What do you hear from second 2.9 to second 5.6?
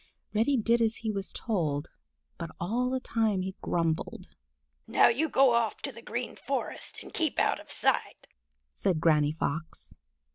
time he grumbled. "Now you go